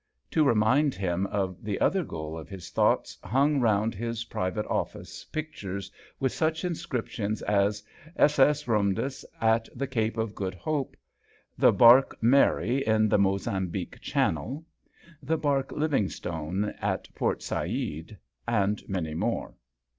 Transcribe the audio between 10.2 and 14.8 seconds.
Good lope,"" The barque Mary in he Mozambique Channel/ 1